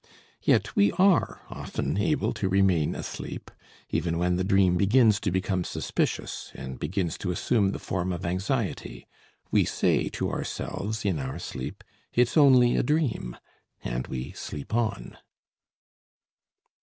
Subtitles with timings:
[0.41, 3.51] Yet we are often able to remain asleep,
[3.91, 8.25] even when the dream begins to become suspicious, and begins to assume the form of
[8.25, 9.05] anxiety.
[9.51, 11.83] We say to ourselves in our sleep:
[12.15, 13.37] "It's only a dream,"
[13.83, 15.19] and we sleep on.